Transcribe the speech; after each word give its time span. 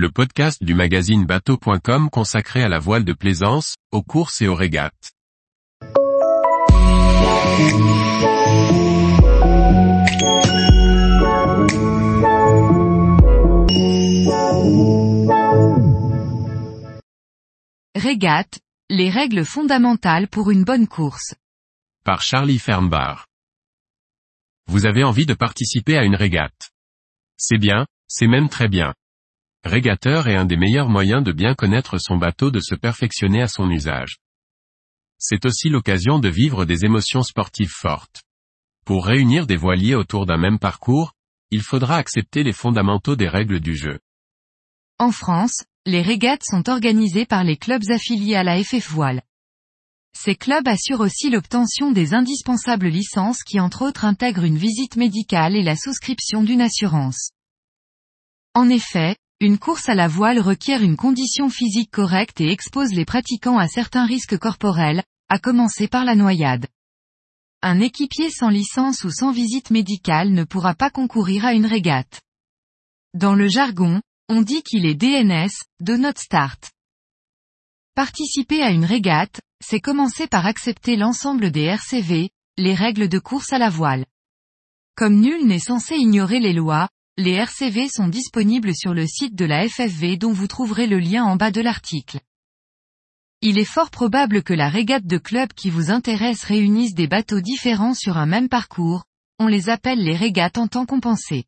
le 0.00 0.10
podcast 0.10 0.64
du 0.64 0.72
magazine 0.72 1.26
bateau.com 1.26 2.08
consacré 2.08 2.62
à 2.62 2.70
la 2.70 2.78
voile 2.78 3.04
de 3.04 3.12
plaisance, 3.12 3.76
aux 3.92 4.02
courses 4.02 4.40
et 4.40 4.48
aux 4.48 4.54
régates. 4.54 5.12
Régate, 17.94 18.58
les 18.88 19.10
règles 19.10 19.44
fondamentales 19.44 20.28
pour 20.28 20.50
une 20.50 20.64
bonne 20.64 20.88
course. 20.88 21.34
Par 22.04 22.22
Charlie 22.22 22.58
Fernbar. 22.58 23.26
Vous 24.66 24.86
avez 24.86 25.04
envie 25.04 25.26
de 25.26 25.34
participer 25.34 25.98
à 25.98 26.04
une 26.04 26.16
régate? 26.16 26.70
C'est 27.36 27.58
bien, 27.58 27.86
c'est 28.08 28.28
même 28.28 28.48
très 28.48 28.68
bien. 28.68 28.94
Régateur 29.64 30.26
est 30.28 30.36
un 30.36 30.46
des 30.46 30.56
meilleurs 30.56 30.88
moyens 30.88 31.22
de 31.22 31.32
bien 31.32 31.54
connaître 31.54 31.98
son 31.98 32.16
bateau 32.16 32.50
de 32.50 32.60
se 32.60 32.74
perfectionner 32.74 33.42
à 33.42 33.48
son 33.48 33.70
usage. 33.70 34.16
C'est 35.18 35.44
aussi 35.44 35.68
l'occasion 35.68 36.18
de 36.18 36.30
vivre 36.30 36.64
des 36.64 36.86
émotions 36.86 37.22
sportives 37.22 37.72
fortes. 37.72 38.22
Pour 38.86 39.04
réunir 39.04 39.46
des 39.46 39.56
voiliers 39.56 39.94
autour 39.94 40.24
d'un 40.24 40.38
même 40.38 40.58
parcours, 40.58 41.12
il 41.50 41.62
faudra 41.62 41.96
accepter 41.96 42.42
les 42.42 42.54
fondamentaux 42.54 43.16
des 43.16 43.28
règles 43.28 43.60
du 43.60 43.76
jeu. 43.76 43.98
En 44.98 45.12
France, 45.12 45.64
les 45.84 46.00
régates 46.00 46.42
sont 46.44 46.70
organisées 46.70 47.26
par 47.26 47.44
les 47.44 47.56
clubs 47.56 47.90
affiliés 47.90 48.36
à 48.36 48.44
la 48.44 48.62
FF 48.62 48.90
Voile. 48.90 49.22
Ces 50.16 50.36
clubs 50.36 50.66
assurent 50.68 51.00
aussi 51.00 51.30
l'obtention 51.30 51.92
des 51.92 52.14
indispensables 52.14 52.88
licences 52.88 53.42
qui 53.42 53.60
entre 53.60 53.82
autres 53.82 54.04
intègrent 54.04 54.44
une 54.44 54.58
visite 54.58 54.96
médicale 54.96 55.54
et 55.54 55.62
la 55.62 55.76
souscription 55.76 56.42
d'une 56.42 56.62
assurance. 56.62 57.30
En 58.54 58.68
effet, 58.68 59.16
une 59.40 59.58
course 59.58 59.88
à 59.88 59.94
la 59.94 60.06
voile 60.06 60.38
requiert 60.38 60.82
une 60.82 60.98
condition 60.98 61.48
physique 61.48 61.90
correcte 61.90 62.42
et 62.42 62.50
expose 62.50 62.92
les 62.92 63.06
pratiquants 63.06 63.56
à 63.56 63.68
certains 63.68 64.04
risques 64.04 64.36
corporels, 64.36 65.02
à 65.30 65.38
commencer 65.38 65.88
par 65.88 66.04
la 66.04 66.14
noyade. 66.14 66.66
Un 67.62 67.80
équipier 67.80 68.30
sans 68.30 68.50
licence 68.50 69.02
ou 69.02 69.10
sans 69.10 69.32
visite 69.32 69.70
médicale 69.70 70.30
ne 70.32 70.44
pourra 70.44 70.74
pas 70.74 70.90
concourir 70.90 71.46
à 71.46 71.54
une 71.54 71.64
régate. 71.64 72.20
Dans 73.14 73.34
le 73.34 73.48
jargon, 73.48 74.02
on 74.28 74.42
dit 74.42 74.62
qu'il 74.62 74.84
est 74.84 74.94
DNS, 74.94 75.50
Do 75.80 75.96
Not 75.96 76.18
Start. 76.18 76.70
Participer 77.94 78.62
à 78.62 78.70
une 78.70 78.84
régate, 78.84 79.40
c'est 79.64 79.80
commencer 79.80 80.26
par 80.26 80.46
accepter 80.46 80.96
l'ensemble 80.96 81.50
des 81.50 81.62
RCV, 81.62 82.30
les 82.58 82.74
règles 82.74 83.08
de 83.08 83.18
course 83.18 83.54
à 83.54 83.58
la 83.58 83.70
voile. 83.70 84.04
Comme 84.96 85.18
nul 85.18 85.46
n'est 85.46 85.58
censé 85.58 85.96
ignorer 85.96 86.40
les 86.40 86.52
lois, 86.52 86.88
les 87.20 87.32
RCV 87.32 87.88
sont 87.88 88.08
disponibles 88.08 88.74
sur 88.74 88.94
le 88.94 89.06
site 89.06 89.34
de 89.34 89.44
la 89.44 89.68
FFV 89.68 90.16
dont 90.16 90.32
vous 90.32 90.46
trouverez 90.46 90.86
le 90.86 90.98
lien 90.98 91.22
en 91.22 91.36
bas 91.36 91.50
de 91.50 91.60
l'article. 91.60 92.18
Il 93.42 93.58
est 93.58 93.64
fort 93.64 93.90
probable 93.90 94.42
que 94.42 94.54
la 94.54 94.70
régate 94.70 95.06
de 95.06 95.18
club 95.18 95.52
qui 95.52 95.68
vous 95.68 95.90
intéresse 95.90 96.44
réunisse 96.44 96.94
des 96.94 97.08
bateaux 97.08 97.42
différents 97.42 97.92
sur 97.92 98.16
un 98.16 98.24
même 98.24 98.48
parcours, 98.48 99.04
on 99.38 99.48
les 99.48 99.68
appelle 99.68 100.02
les 100.02 100.16
régates 100.16 100.56
en 100.56 100.66
temps 100.66 100.86
compensé. 100.86 101.44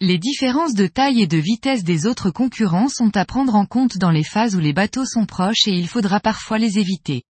Les 0.00 0.18
différences 0.18 0.74
de 0.74 0.86
taille 0.86 1.22
et 1.22 1.26
de 1.26 1.38
vitesse 1.38 1.82
des 1.82 2.04
autres 2.04 2.30
concurrents 2.30 2.88
sont 2.88 3.16
à 3.16 3.24
prendre 3.24 3.54
en 3.54 3.64
compte 3.64 3.96
dans 3.96 4.10
les 4.10 4.24
phases 4.24 4.54
où 4.54 4.60
les 4.60 4.74
bateaux 4.74 5.06
sont 5.06 5.24
proches 5.24 5.66
et 5.66 5.72
il 5.72 5.88
faudra 5.88 6.20
parfois 6.20 6.58
les 6.58 6.78
éviter. 6.78 7.22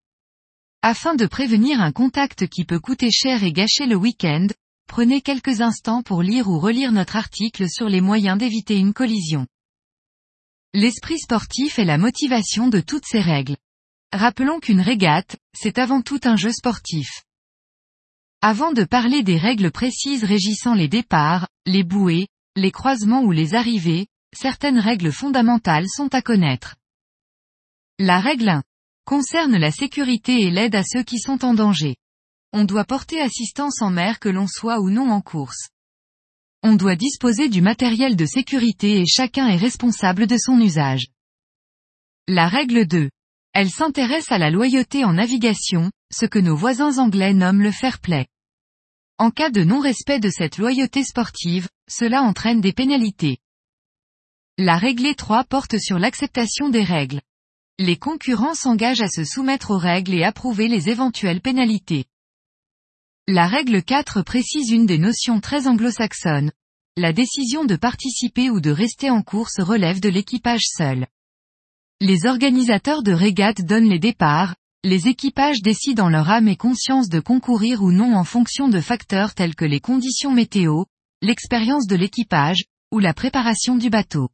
Afin 0.82 1.14
de 1.14 1.26
prévenir 1.26 1.80
un 1.80 1.92
contact 1.92 2.48
qui 2.48 2.64
peut 2.64 2.80
coûter 2.80 3.12
cher 3.12 3.44
et 3.44 3.52
gâcher 3.52 3.86
le 3.86 3.94
week-end, 3.94 4.48
prenez 4.92 5.22
quelques 5.22 5.62
instants 5.62 6.02
pour 6.02 6.22
lire 6.22 6.48
ou 6.48 6.58
relire 6.58 6.92
notre 6.92 7.16
article 7.16 7.66
sur 7.70 7.88
les 7.88 8.02
moyens 8.02 8.36
d'éviter 8.36 8.76
une 8.76 8.92
collision. 8.92 9.46
L'esprit 10.74 11.18
sportif 11.18 11.78
est 11.78 11.86
la 11.86 11.96
motivation 11.96 12.68
de 12.68 12.80
toutes 12.80 13.06
ces 13.06 13.22
règles. 13.22 13.56
Rappelons 14.12 14.60
qu'une 14.60 14.82
régate, 14.82 15.36
c'est 15.54 15.78
avant 15.78 16.02
tout 16.02 16.20
un 16.24 16.36
jeu 16.36 16.52
sportif. 16.52 17.22
Avant 18.42 18.72
de 18.72 18.84
parler 18.84 19.22
des 19.22 19.38
règles 19.38 19.70
précises 19.70 20.24
régissant 20.24 20.74
les 20.74 20.88
départs, 20.88 21.48
les 21.64 21.84
bouées, 21.84 22.28
les 22.54 22.70
croisements 22.70 23.22
ou 23.22 23.32
les 23.32 23.54
arrivées, 23.54 24.08
certaines 24.36 24.78
règles 24.78 25.10
fondamentales 25.10 25.88
sont 25.88 26.14
à 26.14 26.20
connaître. 26.20 26.76
La 27.98 28.20
règle 28.20 28.50
1 28.50 28.62
concerne 29.06 29.56
la 29.56 29.70
sécurité 29.70 30.42
et 30.42 30.50
l'aide 30.50 30.74
à 30.74 30.82
ceux 30.84 31.02
qui 31.02 31.18
sont 31.18 31.46
en 31.46 31.54
danger. 31.54 31.96
On 32.52 32.64
doit 32.64 32.84
porter 32.84 33.20
assistance 33.20 33.80
en 33.80 33.90
mer 33.90 34.20
que 34.20 34.28
l'on 34.28 34.46
soit 34.46 34.80
ou 34.80 34.90
non 34.90 35.10
en 35.10 35.22
course. 35.22 35.68
On 36.62 36.74
doit 36.74 36.96
disposer 36.96 37.48
du 37.48 37.62
matériel 37.62 38.14
de 38.14 38.26
sécurité 38.26 39.00
et 39.00 39.06
chacun 39.06 39.48
est 39.48 39.56
responsable 39.56 40.26
de 40.26 40.36
son 40.36 40.60
usage. 40.60 41.06
La 42.28 42.48
règle 42.48 42.86
2. 42.86 43.10
Elle 43.54 43.70
s'intéresse 43.70 44.30
à 44.30 44.38
la 44.38 44.50
loyauté 44.50 45.04
en 45.04 45.14
navigation, 45.14 45.90
ce 46.12 46.26
que 46.26 46.38
nos 46.38 46.54
voisins 46.54 46.98
anglais 46.98 47.34
nomment 47.34 47.62
le 47.62 47.72
fair 47.72 47.98
play. 47.98 48.26
En 49.18 49.30
cas 49.30 49.50
de 49.50 49.64
non-respect 49.64 50.20
de 50.20 50.30
cette 50.30 50.58
loyauté 50.58 51.04
sportive, 51.04 51.68
cela 51.88 52.22
entraîne 52.22 52.60
des 52.60 52.72
pénalités. 52.72 53.38
La 54.58 54.76
règle 54.76 55.14
3 55.14 55.44
porte 55.44 55.78
sur 55.78 55.98
l'acceptation 55.98 56.68
des 56.68 56.84
règles. 56.84 57.22
Les 57.78 57.96
concurrents 57.96 58.54
s'engagent 58.54 59.00
à 59.00 59.08
se 59.08 59.24
soumettre 59.24 59.70
aux 59.70 59.78
règles 59.78 60.14
et 60.14 60.24
approuver 60.24 60.68
les 60.68 60.90
éventuelles 60.90 61.40
pénalités. 61.40 62.04
La 63.28 63.46
règle 63.46 63.84
4 63.84 64.22
précise 64.22 64.72
une 64.72 64.84
des 64.84 64.98
notions 64.98 65.38
très 65.38 65.68
anglo-saxonnes. 65.68 66.50
La 66.96 67.12
décision 67.12 67.64
de 67.64 67.76
participer 67.76 68.50
ou 68.50 68.60
de 68.60 68.70
rester 68.72 69.10
en 69.10 69.22
course 69.22 69.60
relève 69.60 70.00
de 70.00 70.08
l'équipage 70.08 70.64
seul. 70.66 71.06
Les 72.00 72.26
organisateurs 72.26 73.04
de 73.04 73.12
régates 73.12 73.64
donnent 73.64 73.88
les 73.88 74.00
départs, 74.00 74.56
les 74.82 75.06
équipages 75.06 75.62
décident 75.62 76.06
en 76.06 76.08
leur 76.08 76.30
âme 76.30 76.48
et 76.48 76.56
conscience 76.56 77.08
de 77.08 77.20
concourir 77.20 77.84
ou 77.84 77.92
non 77.92 78.16
en 78.16 78.24
fonction 78.24 78.68
de 78.68 78.80
facteurs 78.80 79.34
tels 79.34 79.54
que 79.54 79.64
les 79.64 79.78
conditions 79.78 80.32
météo, 80.32 80.82
l'expérience 81.20 81.86
de 81.86 81.94
l'équipage, 81.94 82.64
ou 82.90 82.98
la 82.98 83.14
préparation 83.14 83.76
du 83.76 83.88
bateau. 83.88 84.30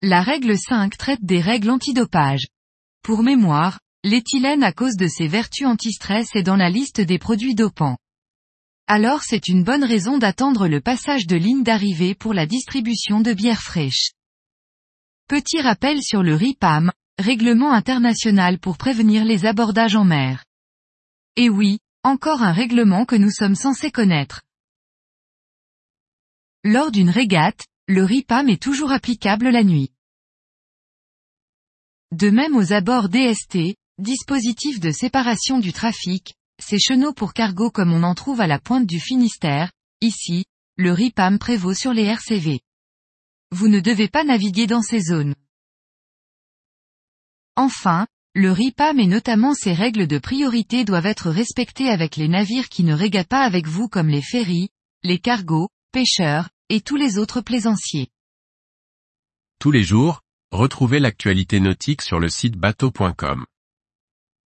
La 0.00 0.22
règle 0.22 0.56
5 0.56 0.96
traite 0.96 1.24
des 1.24 1.40
règles 1.40 1.70
antidopage. 1.70 2.46
Pour 3.02 3.24
mémoire, 3.24 3.80
l'éthylène 4.04 4.62
à 4.62 4.72
cause 4.72 4.96
de 4.96 5.08
ses 5.08 5.26
vertus 5.26 5.66
anti-stress 5.66 6.36
est 6.36 6.42
dans 6.42 6.56
la 6.56 6.70
liste 6.70 7.00
des 7.00 7.18
produits 7.18 7.54
dopants. 7.54 7.96
Alors 8.86 9.22
c'est 9.22 9.48
une 9.48 9.64
bonne 9.64 9.82
raison 9.82 10.18
d'attendre 10.18 10.68
le 10.68 10.80
passage 10.80 11.26
de 11.26 11.36
ligne 11.36 11.62
d'arrivée 11.62 12.14
pour 12.14 12.34
la 12.34 12.46
distribution 12.46 13.20
de 13.20 13.32
bière 13.32 13.62
fraîche. 13.62 14.12
Petit 15.26 15.60
rappel 15.60 16.02
sur 16.02 16.22
le 16.22 16.34
RIPAM, 16.34 16.92
Règlement 17.18 17.72
international 17.72 18.58
pour 18.58 18.76
prévenir 18.76 19.24
les 19.24 19.46
abordages 19.46 19.94
en 19.94 20.04
mer. 20.04 20.44
Et 21.36 21.48
oui, 21.48 21.78
encore 22.02 22.42
un 22.42 22.52
règlement 22.52 23.04
que 23.04 23.14
nous 23.14 23.30
sommes 23.30 23.54
censés 23.54 23.92
connaître. 23.92 24.42
Lors 26.64 26.90
d'une 26.90 27.10
régate, 27.10 27.66
le 27.86 28.02
RIPAM 28.02 28.48
est 28.48 28.60
toujours 28.60 28.90
applicable 28.90 29.48
la 29.50 29.62
nuit. 29.62 29.92
De 32.10 32.30
même 32.30 32.56
aux 32.56 32.72
abords 32.72 33.08
DST, 33.08 33.76
dispositifs 33.98 34.80
de 34.80 34.90
séparation 34.90 35.58
du 35.58 35.72
trafic, 35.72 36.34
ces 36.62 36.78
chenaux 36.78 37.12
pour 37.12 37.32
cargo 37.32 37.70
comme 37.70 37.92
on 37.92 38.02
en 38.02 38.14
trouve 38.14 38.40
à 38.40 38.46
la 38.46 38.58
pointe 38.58 38.86
du 38.86 39.00
Finistère, 39.00 39.70
ici, 40.00 40.44
le 40.76 40.92
RIPAM 40.92 41.38
prévaut 41.38 41.74
sur 41.74 41.92
les 41.92 42.04
RCV. 42.04 42.60
Vous 43.50 43.68
ne 43.68 43.80
devez 43.80 44.08
pas 44.08 44.24
naviguer 44.24 44.66
dans 44.66 44.82
ces 44.82 45.00
zones. 45.00 45.34
Enfin, 47.56 48.06
le 48.34 48.50
RIPAM 48.50 48.98
et 48.98 49.06
notamment 49.06 49.54
ses 49.54 49.72
règles 49.72 50.08
de 50.08 50.18
priorité 50.18 50.84
doivent 50.84 51.06
être 51.06 51.30
respectées 51.30 51.88
avec 51.88 52.16
les 52.16 52.26
navires 52.26 52.68
qui 52.68 52.82
ne 52.82 52.94
régatent 52.94 53.28
pas 53.28 53.44
avec 53.44 53.68
vous 53.68 53.88
comme 53.88 54.08
les 54.08 54.22
ferries, 54.22 54.70
les 55.04 55.20
cargos, 55.20 55.68
pêcheurs, 55.92 56.48
et 56.68 56.80
tous 56.80 56.96
les 56.96 57.18
autres 57.18 57.40
plaisanciers. 57.40 58.08
Tous 59.60 59.70
les 59.70 59.84
jours, 59.84 60.22
retrouvez 60.50 60.98
l'actualité 60.98 61.60
nautique 61.60 62.02
sur 62.02 62.18
le 62.18 62.28
site 62.28 62.56
bateau.com. 62.56 63.46